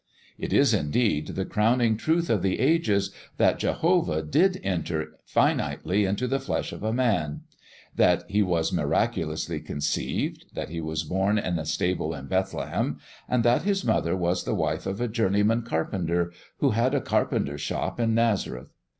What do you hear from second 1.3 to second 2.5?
crowning truth of